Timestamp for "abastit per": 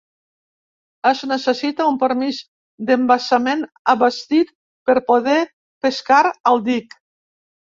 3.95-4.97